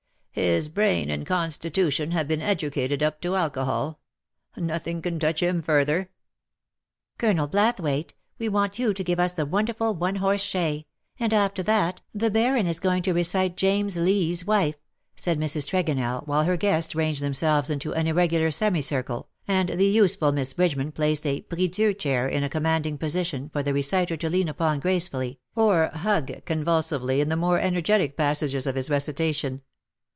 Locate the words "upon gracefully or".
24.47-25.87